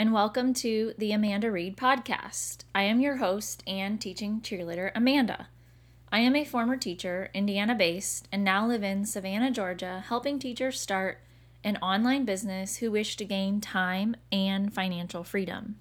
[0.00, 2.64] and welcome to the Amanda Reed podcast.
[2.74, 5.48] I am your host and teaching cheerleader, Amanda.
[6.10, 10.80] I am a former teacher, Indiana based, and now live in Savannah, Georgia, helping teachers
[10.80, 11.20] start
[11.62, 15.76] an online business who wish to gain time and financial freedom.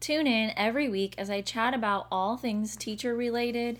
[0.00, 3.78] Tune in every week as I chat about all things teacher related,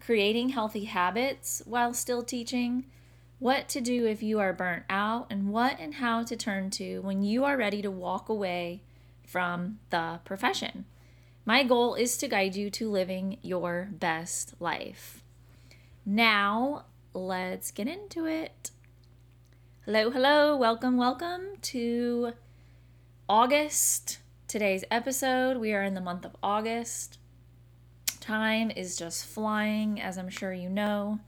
[0.00, 2.84] creating healthy habits while still teaching
[3.38, 7.00] what to do if you are burnt out, and what and how to turn to
[7.00, 8.82] when you are ready to walk away
[9.26, 10.84] from the profession.
[11.44, 15.22] My goal is to guide you to living your best life.
[16.06, 18.70] Now, let's get into it.
[19.84, 22.32] Hello, hello, welcome, welcome to
[23.28, 24.18] August.
[24.48, 27.18] Today's episode, we are in the month of August.
[28.20, 31.20] Time is just flying, as I'm sure you know.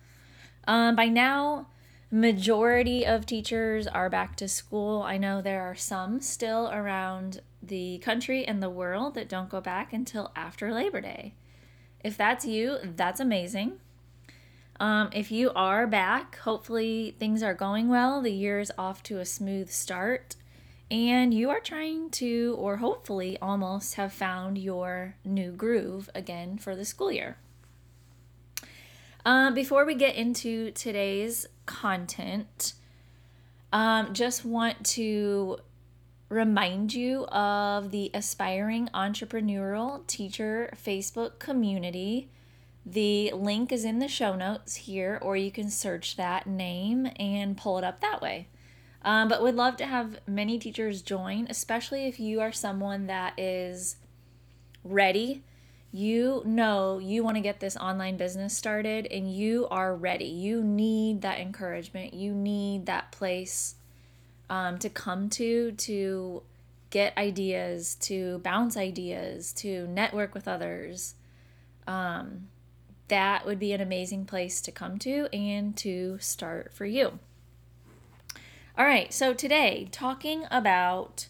[0.67, 1.67] Um, by now,
[2.11, 5.03] majority of teachers are back to school.
[5.03, 9.61] I know there are some still around the country and the world that don't go
[9.61, 11.35] back until after Labor Day.
[12.03, 13.81] If that's you, that's amazing.
[14.79, 18.21] Um, if you are back, hopefully things are going well.
[18.21, 20.37] The year is off to a smooth start,
[20.91, 26.77] and you are trying to, or hopefully almost, have found your new groove again for
[26.77, 27.39] the school year.
[29.25, 32.75] Um, before we get into today's content,
[33.73, 35.59] um, just want to
[36.29, 42.29] remind you of the Aspiring Entrepreneurial Teacher Facebook community.
[42.85, 47.57] The link is in the show notes here, or you can search that name and
[47.57, 48.49] pull it up that way.
[49.03, 53.39] Um, but would love to have many teachers join, especially if you are someone that
[53.39, 53.97] is
[54.83, 55.43] ready
[55.97, 60.27] you know you want to get this online business started and you are ready.
[60.27, 62.13] You need that encouragement.
[62.13, 63.77] You need that place
[64.49, 66.43] um, to come to to
[66.91, 71.15] get ideas, to bounce ideas, to network with others.
[71.87, 72.49] Um,
[73.09, 77.19] that would be an amazing place to come to and to start for you.
[78.79, 81.29] All right, so today, talking about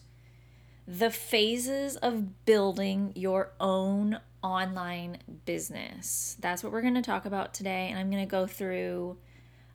[0.87, 6.37] the phases of building your own online business.
[6.39, 7.89] That's what we're going to talk about today.
[7.89, 9.17] And I'm going to go through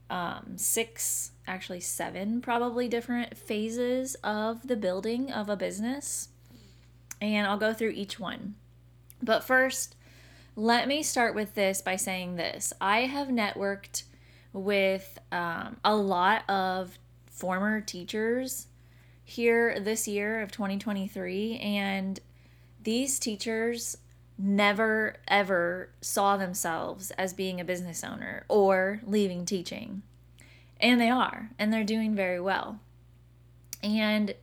[0.09, 6.29] um, six, actually seven, probably different phases of the building of a business.
[7.21, 8.55] And I'll go through each one.
[9.23, 9.95] But first,
[10.57, 14.05] let me start with this by saying this I have networked
[14.53, 18.67] with um, a lot of former teachers
[19.25, 22.21] here this year of 2023 and
[22.83, 23.97] these teachers
[24.37, 30.03] never ever saw themselves as being a business owner or leaving teaching.
[30.83, 32.81] And they are, and they're doing very well.
[33.83, 34.35] And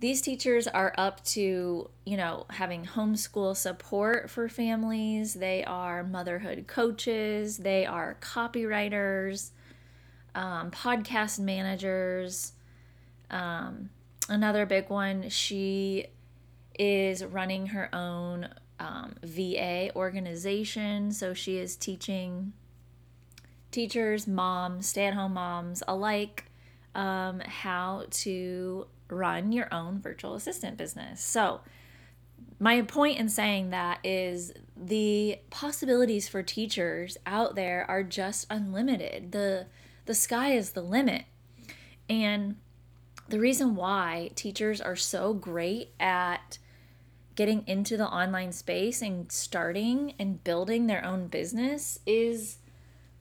[0.00, 5.34] these teachers are up to, you know, having homeschool support for families.
[5.34, 7.58] They are motherhood coaches.
[7.58, 9.50] They are copywriters,
[10.34, 12.52] um, podcast managers.
[13.30, 13.90] Um,
[14.28, 16.06] another big one, she
[16.78, 21.12] is running her own um, VA organization.
[21.12, 22.54] So she is teaching
[23.70, 26.46] teachers, moms, stay at home moms alike
[26.94, 31.20] um, how to run your own virtual assistant business.
[31.20, 31.60] So,
[32.58, 39.32] my point in saying that is the possibilities for teachers out there are just unlimited.
[39.32, 39.66] The
[40.06, 41.24] the sky is the limit.
[42.08, 42.56] And
[43.28, 46.58] the reason why teachers are so great at
[47.36, 52.58] getting into the online space and starting and building their own business is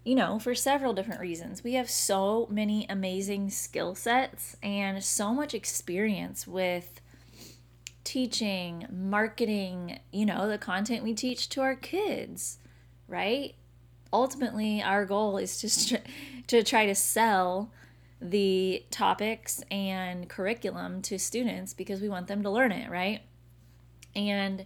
[0.04, 1.64] you know, for several different reasons.
[1.64, 7.02] We have so many amazing skill sets and so much experience with
[8.04, 12.58] teaching, marketing, you know, the content we teach to our kids,
[13.08, 13.56] right?
[14.12, 15.96] Ultimately, our goal is just
[16.47, 17.72] to try to sell
[18.22, 23.22] the topics and curriculum to students because we want them to learn it, right?
[24.16, 24.66] And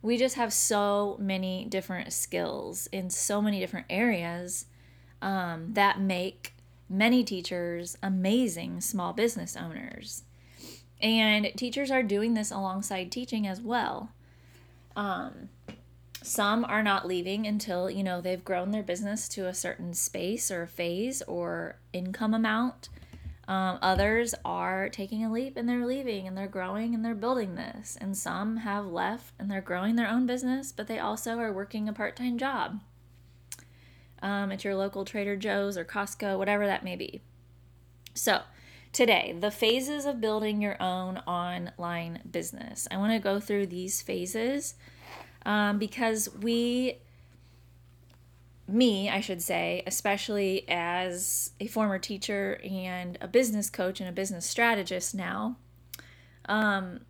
[0.00, 4.66] we just have so many different skills in so many different areas
[5.22, 6.54] um, that make
[6.88, 10.22] many teachers amazing small business owners.
[11.00, 14.10] And teachers are doing this alongside teaching as well.
[14.94, 15.50] Um,
[16.22, 20.50] some are not leaving until you know they've grown their business to a certain space
[20.50, 22.88] or phase or income amount
[23.48, 27.54] um, others are taking a leap and they're leaving and they're growing and they're building
[27.54, 27.96] this.
[28.00, 31.88] And some have left and they're growing their own business, but they also are working
[31.88, 32.80] a part time job
[34.22, 37.20] um, at your local Trader Joe's or Costco, whatever that may be.
[38.14, 38.42] So,
[38.92, 42.88] today, the phases of building your own online business.
[42.90, 44.74] I want to go through these phases
[45.44, 46.98] um, because we,
[48.66, 54.12] me, I should say, especially as a former teacher and a business coach and a
[54.12, 55.56] business strategist now,
[56.48, 57.00] um,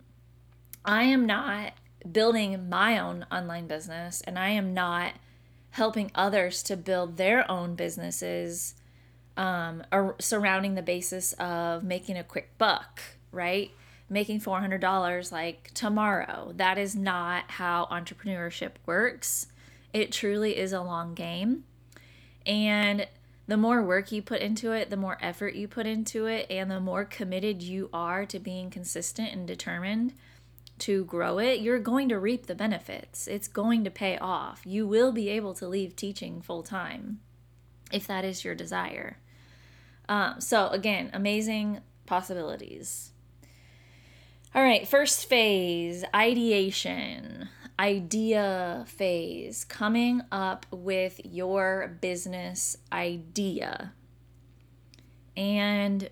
[0.83, 1.73] I am not
[2.11, 5.13] building my own online business and I am not
[5.71, 8.75] helping others to build their own businesses
[9.37, 13.71] um, are surrounding the basis of making a quick buck, right?
[14.09, 16.53] Making $400 like tomorrow.
[16.55, 19.47] That is not how entrepreneurship works.
[19.93, 21.65] It truly is a long game.
[22.45, 23.07] And
[23.47, 26.69] the more work you put into it, the more effort you put into it, and
[26.69, 30.13] the more committed you are to being consistent and determined
[30.79, 33.27] to grow it, you're going to reap the benefits.
[33.27, 34.61] It's going to pay off.
[34.65, 37.19] You will be able to leave teaching full time
[37.91, 39.17] if that is your desire.
[40.09, 43.11] Um, so, again, amazing possibilities.
[44.55, 53.93] All right, first phase ideation, idea phase, coming up with your business idea.
[55.35, 56.09] And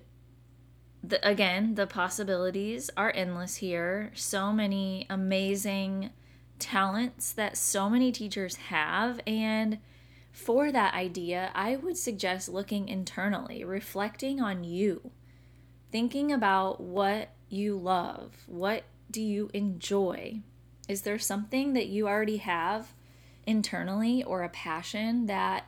[1.08, 4.10] the, again, the possibilities are endless here.
[4.14, 6.10] So many amazing
[6.58, 9.20] talents that so many teachers have.
[9.26, 9.78] And
[10.32, 15.10] for that idea, I would suggest looking internally, reflecting on you,
[15.90, 20.40] thinking about what you love, what do you enjoy?
[20.88, 22.92] Is there something that you already have
[23.46, 25.66] internally or a passion that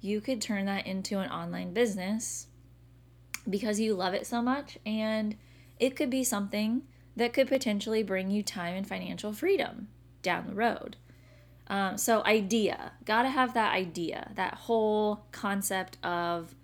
[0.00, 2.47] you could turn that into an online business
[3.48, 4.78] because you love it so much?
[4.86, 5.36] And
[5.78, 6.82] it could be something
[7.16, 9.88] that could potentially bring you time and financial freedom
[10.22, 10.96] down the road.
[11.66, 16.54] Um, so, idea, gotta have that idea, that whole concept of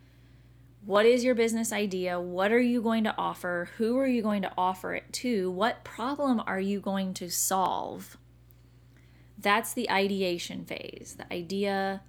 [0.85, 2.21] what is your business idea?
[2.21, 3.71] What are you going to offer?
[3.79, 5.51] Who are you going to offer it to?
[5.51, 8.19] What problem are you going to solve?
[9.39, 12.03] That's the ideation phase, the idea,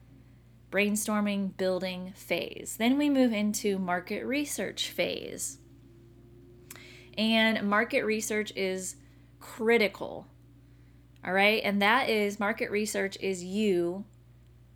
[0.76, 2.76] brainstorming, building phase.
[2.78, 5.60] Then we move into market research phase.
[7.18, 8.98] And market research is
[9.40, 10.28] critical
[11.26, 11.62] all right.
[11.64, 14.06] And that is market research is you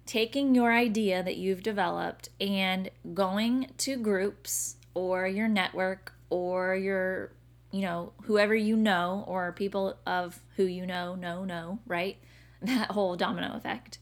[0.08, 7.34] taking your idea that you've developed and going to groups or your network or your,
[7.72, 12.18] you know, whoever you know or people of who you know, know, know, right?
[12.62, 14.00] That whole domino effect.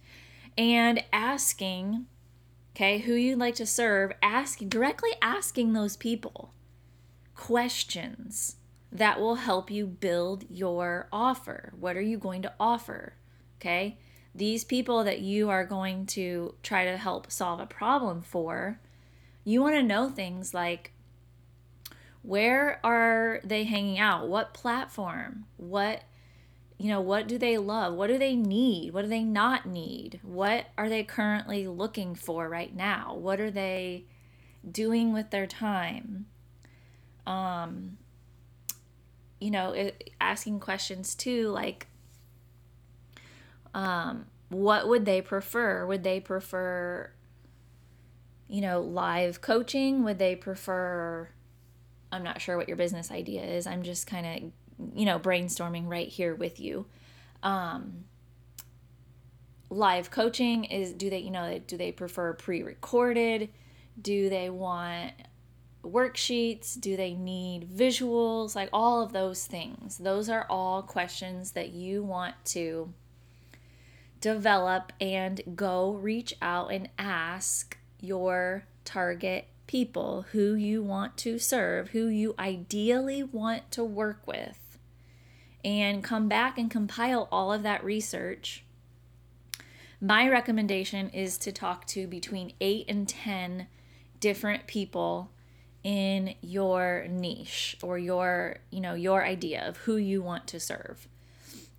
[0.58, 2.08] And asking,
[2.76, 6.54] okay, who you'd like to serve, asking, directly asking those people
[7.36, 8.58] questions
[8.92, 11.74] that will help you build your offer.
[11.80, 13.14] What are you going to offer?
[13.60, 13.98] Okay.
[14.34, 18.80] These people that you are going to try to help solve a problem for,
[19.44, 20.94] you want to know things like
[22.22, 24.28] where are they hanging out?
[24.28, 25.46] What platform?
[25.56, 26.04] What
[26.78, 27.96] you know, what do they love?
[27.96, 28.94] What do they need?
[28.94, 30.20] What do they not need?
[30.22, 33.16] What are they currently looking for right now?
[33.16, 34.06] What are they
[34.70, 36.28] doing with their time?
[37.26, 37.98] Um,
[39.40, 41.88] you know, it, asking questions too, like,
[43.74, 45.86] um, what would they prefer?
[45.86, 47.12] Would they prefer,
[48.48, 50.04] you know, live coaching?
[50.04, 51.30] Would they prefer,
[52.12, 53.66] I'm not sure what your business idea is.
[53.66, 54.52] I'm just kind of,
[54.94, 56.86] you know, brainstorming right here with you.
[57.44, 58.06] Um,
[59.70, 63.50] live coaching is do they you know do they prefer pre-recorded
[64.02, 65.14] do they want
[65.84, 66.80] worksheets?
[66.80, 68.56] Do they need visuals?
[68.56, 69.98] Like all of those things.
[69.98, 72.94] Those are all questions that you want to
[74.22, 81.90] develop and go reach out and ask your target people who you want to serve,
[81.90, 84.67] who you ideally want to work with,
[85.68, 88.64] and come back and compile all of that research.
[90.00, 93.68] My recommendation is to talk to between 8 and 10
[94.22, 95.30] different people
[95.84, 101.10] in your niche or your, you know, your idea of who you want to serve.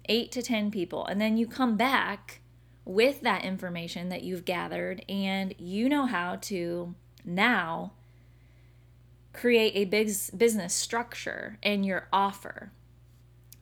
[0.06, 2.40] 8 to 10 people and then you come back
[2.84, 7.92] with that information that you've gathered and you know how to now
[9.32, 12.70] create a big business structure in your offer.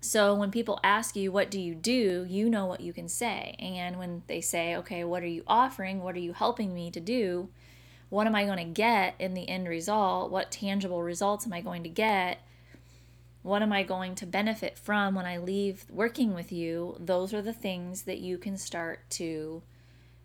[0.06, 2.26] So when people ask you, what do you do?
[2.28, 3.56] You know what you can say.
[3.58, 6.02] And when they say, okay, what are you offering?
[6.02, 7.48] What are you helping me to do?
[8.08, 10.30] what am I going to get in the end result?
[10.30, 12.40] What tangible results am I going to get?
[13.42, 16.96] What am I going to benefit from when I leave working with you?
[16.98, 19.62] Those are the things that you can start to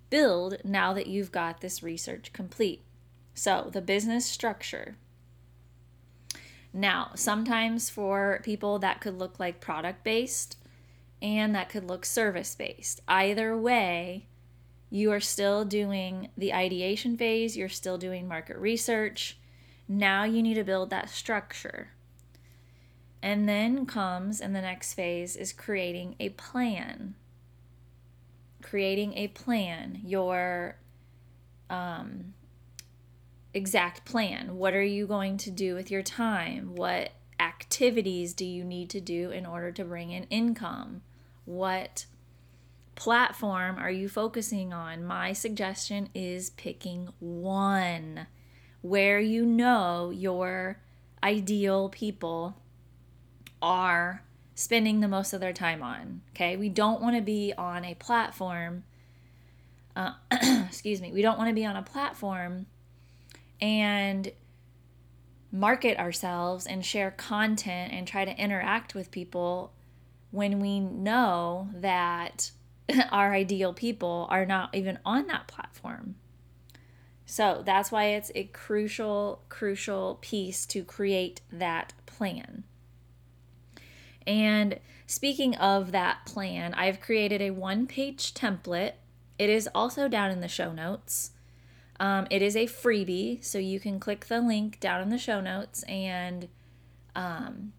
[0.09, 2.83] build now that you've got this research complete.
[3.33, 4.97] So, the business structure.
[6.73, 10.57] Now, sometimes for people that could look like product based
[11.21, 13.01] and that could look service based.
[13.07, 14.27] Either way,
[14.89, 19.37] you are still doing the ideation phase, you're still doing market research.
[19.87, 21.89] Now you need to build that structure.
[23.21, 27.15] And then comes, in the next phase, is creating a plan.
[28.63, 30.77] Creating a plan, your
[31.69, 32.33] um,
[33.53, 34.57] exact plan.
[34.57, 36.75] What are you going to do with your time?
[36.75, 41.01] What activities do you need to do in order to bring in income?
[41.45, 42.05] What
[42.95, 45.03] platform are you focusing on?
[45.03, 48.27] My suggestion is picking one
[48.81, 50.79] where you know your
[51.23, 52.57] ideal people
[53.61, 54.23] are
[54.55, 56.21] spending the most of their time on.
[56.31, 58.83] Okay, we don't want to be on a platform.
[59.95, 60.13] Uh,
[60.67, 62.65] excuse me, we don't want to be on a platform
[63.61, 64.31] and
[65.51, 69.73] market ourselves and share content and try to interact with people
[70.31, 72.51] when we know that
[73.11, 76.15] our ideal people are not even on that platform.
[77.25, 82.63] So that's why it's a crucial, crucial piece to create that plan.
[84.27, 88.93] And speaking of that plan, I've created a one page template.
[89.39, 91.31] It is also down in the show notes.
[92.01, 95.39] Um, it is a freebie, so you can click the link down in the show
[95.39, 96.47] notes and
[97.15, 97.73] um,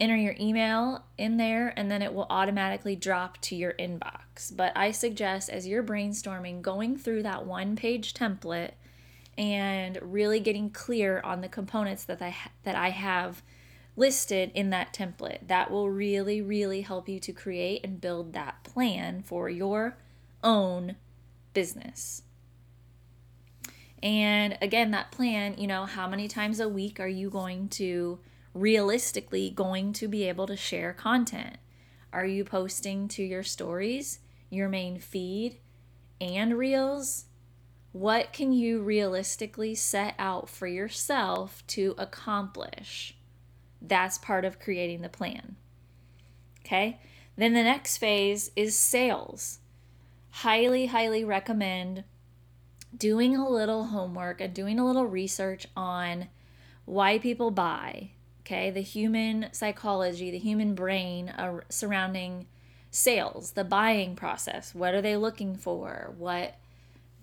[0.00, 4.54] enter your email in there, and then it will automatically drop to your inbox.
[4.54, 8.72] But I suggest as you're brainstorming, going through that one page template
[9.38, 13.42] and really getting clear on the components that I ha- that I have
[13.94, 15.46] listed in that template.
[15.46, 19.96] That will really really help you to create and build that plan for your
[20.42, 20.96] own
[21.54, 22.22] business.
[24.02, 28.18] And again, that plan, you know, how many times a week are you going to
[28.52, 31.56] realistically going to be able to share content?
[32.12, 34.18] Are you posting to your stories,
[34.50, 35.58] your main feed,
[36.20, 37.26] and reels?
[37.92, 43.16] What can you realistically set out for yourself to accomplish?
[43.80, 45.56] That's part of creating the plan.
[46.64, 47.00] Okay?
[47.36, 49.60] Then the next phase is sales.
[50.30, 52.04] Highly, highly recommend
[52.96, 56.28] doing a little homework and doing a little research on
[56.84, 58.70] why people buy, okay?
[58.70, 62.46] The human psychology, the human brain uh, surrounding
[62.90, 64.74] sales, the buying process.
[64.74, 66.12] What are they looking for?
[66.16, 66.56] What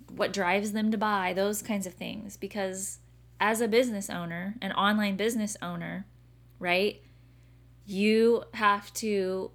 [0.09, 1.33] what drives them to buy?
[1.33, 2.97] Those kinds of things because
[3.39, 6.07] as a business owner, an online business owner,
[6.57, 7.01] right?
[7.85, 9.51] You have to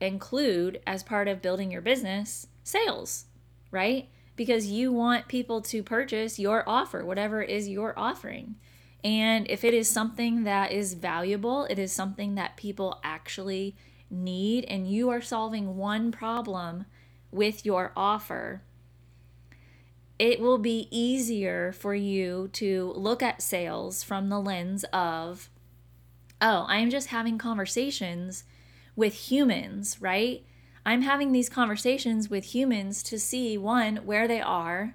[0.00, 3.26] include as part of building your business sales,
[3.70, 4.08] right?
[4.36, 8.56] Because you want people to purchase your offer, whatever is you're offering.
[9.02, 13.76] And if it is something that is valuable, it is something that people actually
[14.10, 16.86] need, and you are solving one problem
[17.30, 18.62] with your offer,
[20.18, 25.50] it will be easier for you to look at sales from the lens of,
[26.40, 28.44] oh, I'm just having conversations
[28.96, 30.44] with humans, right?
[30.86, 34.94] I'm having these conversations with humans to see one, where they are.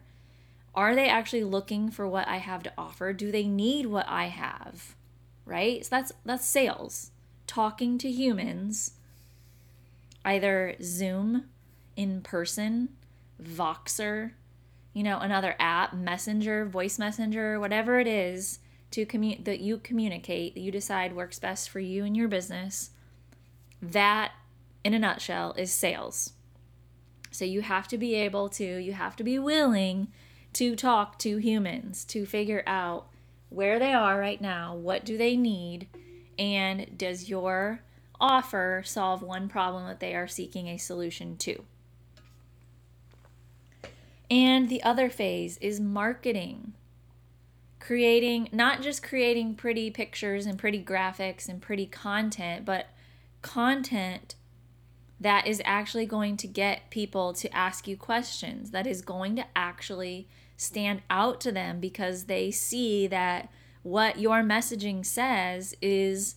[0.75, 3.11] Are they actually looking for what I have to offer?
[3.11, 4.95] Do they need what I have?
[5.45, 5.83] Right?
[5.83, 7.11] So that's that's sales.
[7.47, 8.91] Talking to humans
[10.23, 11.45] either Zoom,
[11.95, 12.89] in person,
[13.41, 14.31] Voxer,
[14.93, 18.59] you know, another app, Messenger, voice messenger, whatever it is
[18.91, 22.91] to commu- that you communicate, that you decide works best for you and your business.
[23.81, 24.31] That
[24.83, 26.33] in a nutshell, is sales.
[27.31, 30.07] So you have to be able to, you have to be willing
[30.53, 33.07] to talk to humans to figure out
[33.49, 35.87] where they are right now, what do they need,
[36.37, 37.81] and does your
[38.19, 41.63] offer solve one problem that they are seeking a solution to?
[44.29, 46.73] And the other phase is marketing.
[47.79, 52.87] Creating, not just creating pretty pictures and pretty graphics and pretty content, but
[53.41, 54.35] content
[55.19, 59.45] that is actually going to get people to ask you questions, that is going to
[59.55, 63.49] actually stand out to them because they see that
[63.83, 66.35] what your messaging says is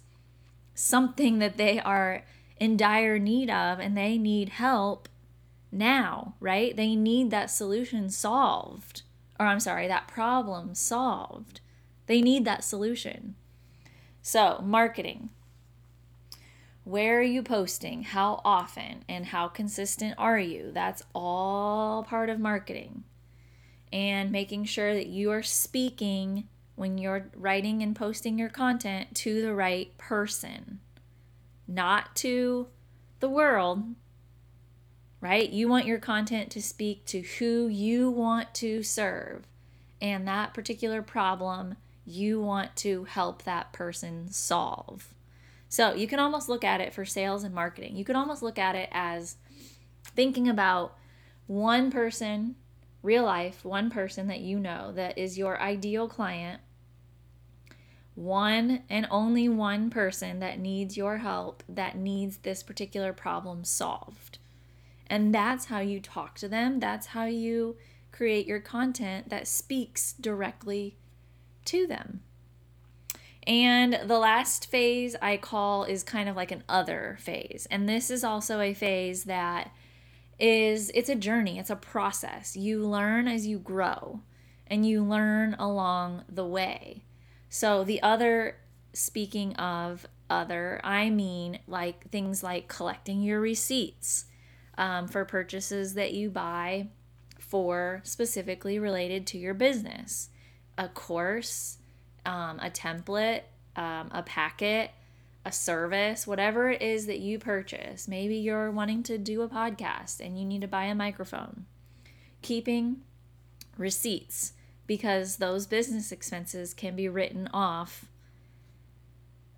[0.75, 2.25] something that they are
[2.59, 5.09] in dire need of and they need help
[5.71, 6.77] now, right?
[6.77, 9.03] They need that solution solved.
[9.41, 11.61] Or I'm sorry, that problem solved.
[12.07, 13.35] They need that solution.
[14.21, 15.31] So, marketing.
[16.85, 18.03] Where are you posting?
[18.03, 19.05] How often?
[19.09, 20.71] And how consistent are you?
[20.73, 23.05] That's all part of marketing.
[23.93, 29.43] And making sure that you are speaking when you're writing and posting your content to
[29.43, 30.81] the right person,
[31.69, 32.69] not to
[33.21, 33.85] the world,
[35.21, 35.49] right?
[35.49, 39.47] You want your content to speak to who you want to serve
[40.01, 45.15] and that particular problem you want to help that person solve.
[45.73, 47.97] So you can almost look at it for sales and marketing.
[47.97, 49.37] You can almost look at it as
[50.05, 50.99] thinking about
[51.47, 52.57] one person,
[53.03, 56.61] real life, one person that you know that is your ideal client,
[58.15, 64.41] one and only one person that needs your help, that needs this particular problem solved.
[65.07, 66.81] And that's how you talk to them.
[66.81, 67.79] That's how you
[68.11, 70.99] create your content that speaks directly
[71.65, 72.21] to them.
[73.47, 77.67] And the last phase I call is kind of like an other phase.
[77.71, 79.73] And this is also a phase that
[80.39, 82.57] is it's a journey, it's a process.
[82.57, 84.21] You learn as you grow
[84.67, 87.05] and you learn along the way.
[87.49, 88.57] So the other
[88.93, 94.27] speaking of other, I mean like things like collecting your receipts
[94.79, 96.89] um, for purchases that you buy
[97.39, 100.31] for specifically related to your business
[100.79, 101.79] a course,
[102.25, 103.43] um, a template,
[103.77, 104.91] um, a packet,
[105.45, 108.07] a service, whatever it is that you purchase.
[108.07, 111.67] Maybe you're wanting to do a podcast and you need to buy a microphone.
[112.43, 113.03] Keeping
[113.77, 114.53] receipts
[114.87, 118.07] because those business expenses can be written off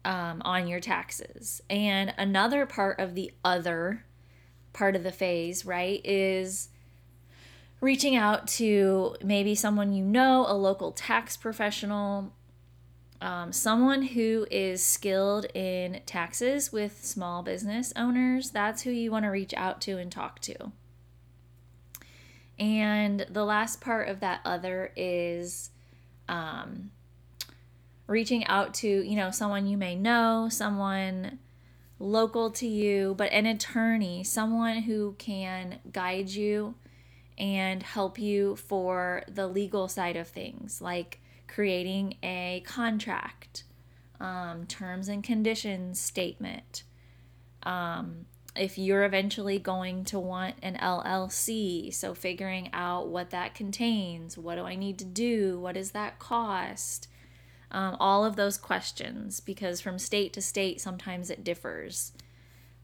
[0.05, 1.63] um, on your taxes.
[1.69, 4.05] And another part of the other
[4.73, 6.69] part of the phase, right, is
[7.81, 12.33] reaching out to maybe someone you know, a local tax professional,
[13.21, 18.51] um, someone who is skilled in taxes with small business owners.
[18.51, 20.73] That's who you want to reach out to and talk to.
[22.59, 25.71] And the last part of that other is
[26.29, 26.91] um,
[28.07, 31.39] reaching out to, you know, someone you may know, someone
[31.99, 36.75] local to you, but an attorney, someone who can guide you
[37.39, 41.21] and help you for the legal side of things, like
[41.55, 43.63] creating a contract,
[44.19, 46.83] um, terms and conditions statement.
[47.63, 54.37] Um, if you're eventually going to want an LLC, so figuring out what that contains,
[54.37, 57.07] what do I need to do, what does that cost,
[57.71, 62.13] um, all of those questions, because from state to state, sometimes it differs.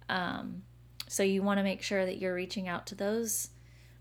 [0.08, 0.62] Um,
[1.08, 3.48] so you want to make sure that you're reaching out to those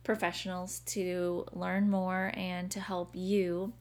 [0.04, 3.74] professionals to learn more and to help you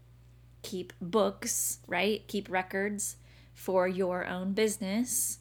[0.68, 2.22] keep books, right?
[2.28, 3.16] Keep records
[3.54, 5.38] for your own business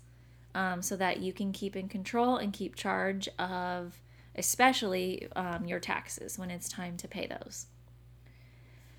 [0.55, 4.01] um, so that you can keep in control and keep charge of,
[4.37, 7.65] especially um, your taxes when it's time to pay those.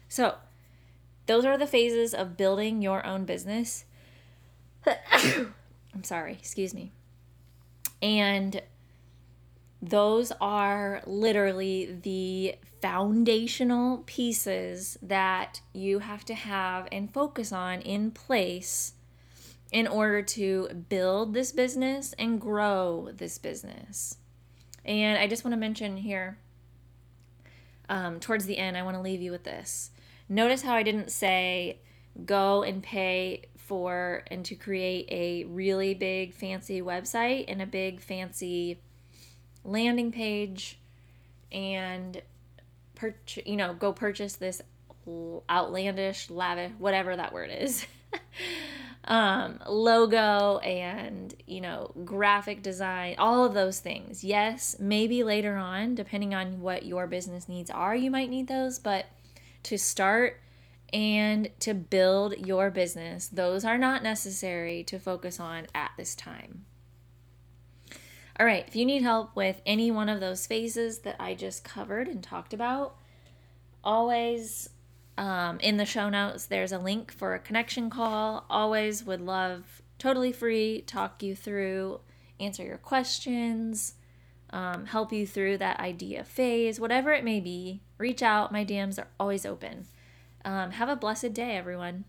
[0.06, 0.34] So,
[1.24, 3.86] those are the phases of building your own business.
[4.86, 6.92] I'm sorry, excuse me.
[8.02, 8.60] And
[9.80, 18.10] those are literally the foundational pieces that you have to have and focus on in
[18.10, 18.94] place
[19.70, 24.16] in order to build this business and grow this business.
[24.84, 26.38] And I just want to mention here,
[27.88, 29.90] um, towards the end, I want to leave you with this.
[30.28, 31.80] Notice how I didn't say
[32.24, 38.00] go and pay for and to create a really big fancy website and a big
[38.00, 38.80] fancy
[39.68, 40.78] landing page
[41.52, 42.20] and
[42.94, 44.62] purchase, you know, go purchase this
[45.48, 47.87] outlandish, lavish, whatever that word is.
[49.04, 54.22] um, logo and, you know, graphic design, all of those things.
[54.22, 58.78] Yes, maybe later on, depending on what your business needs are, you might need those,
[58.78, 59.07] but
[59.64, 60.40] to start
[60.92, 66.64] and to build your business, those are not necessary to focus on at this time.
[68.40, 71.64] All right, if you need help with any one of those phases that I just
[71.64, 72.96] covered and talked about,
[73.83, 74.70] always
[75.16, 78.44] um, in the show notes, there's a link for a connection call.
[78.48, 81.98] Always would love, totally free, talk you through,
[82.38, 83.94] answer your questions,
[84.51, 87.81] um, help you through that idea phase, whatever it may be.
[87.98, 88.53] Reach out.
[88.53, 89.87] My DMs are always open.
[90.44, 92.05] Um, have a blessed day, everyone.